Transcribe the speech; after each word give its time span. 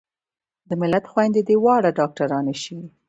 د 0.67 0.71
ملت 0.81 1.05
خويندې 1.11 1.41
دې 1.47 1.55
واړه 1.63 1.89
ډاکترانې 1.99 2.55
شي 2.63 2.77